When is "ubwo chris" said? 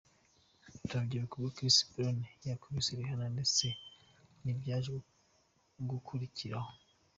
1.35-1.77